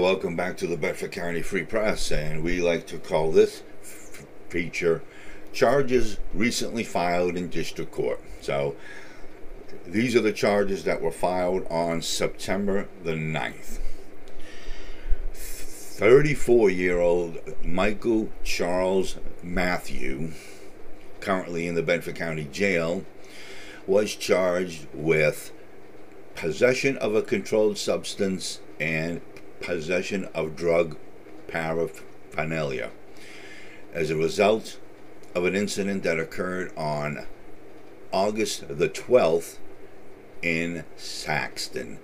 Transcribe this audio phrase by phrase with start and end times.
[0.00, 4.24] welcome back to the Bedford County Free Press, and we like to call this f-
[4.48, 5.02] feature
[5.52, 8.20] Charges Recently Filed in District Court.
[8.40, 8.76] So,
[9.84, 13.80] these are the charges that were filed on September the 9th.
[15.32, 20.30] 34 year old Michael Charles Matthew,
[21.20, 23.04] currently in the Bedford County Jail,
[23.86, 25.50] was charged with
[26.36, 29.20] possession of a controlled substance and
[29.60, 30.96] possession of drug
[31.48, 32.90] paraphernalia
[33.92, 34.78] as a result
[35.34, 37.26] of an incident that occurred on
[38.12, 39.58] August the 12th
[40.42, 41.98] in Saxton.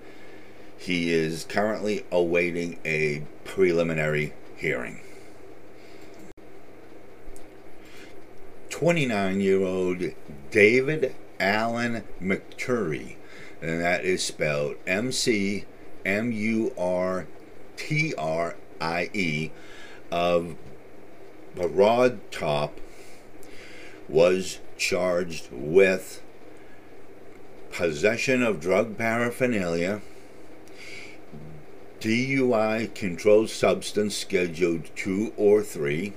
[0.77, 5.01] He is currently awaiting a preliminary hearing.
[8.71, 10.03] 29 year old
[10.51, 13.17] David Allen McMurtrie,
[13.63, 15.65] and that is spelled M C
[16.05, 17.27] M U R
[17.77, 19.51] T R I E,
[20.11, 20.57] of
[21.55, 22.81] Broad Top,
[24.09, 26.23] was charged with
[27.73, 30.01] possession of drug paraphernalia,
[32.01, 36.13] DUI controlled substance scheduled 2 or 3,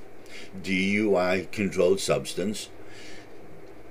[0.62, 2.70] DUI controlled substance,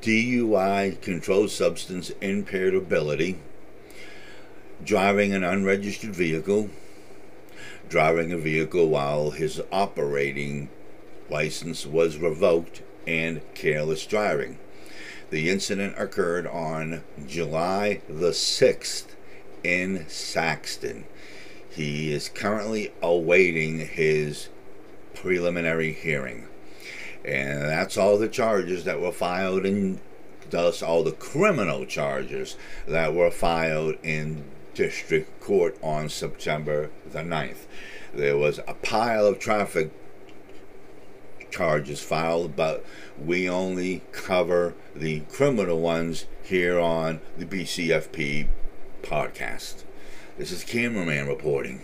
[0.03, 3.39] DUI controlled substance impaired ability,
[4.85, 6.71] driving an unregistered vehicle,
[7.89, 10.69] driving a vehicle while his operating
[11.31, 14.59] license was revoked, and careless driving.
[15.31, 19.07] The incident occurred on July the 6th
[19.65, 21.05] in Saxton.
[21.71, 24.49] He is currently awaiting his
[25.15, 26.47] preliminary hearing.
[27.25, 30.01] And that's all the charges that were filed and
[30.51, 34.45] thus, all the criminal charges that were filed in
[34.77, 37.67] district court on September the 9th.
[38.15, 39.91] There was a pile of traffic
[41.51, 42.85] charges filed, but
[43.19, 48.49] we only cover the criminal ones here on the BCFP
[49.03, 49.85] podcast.
[50.37, 51.81] This is Cameraman reporting.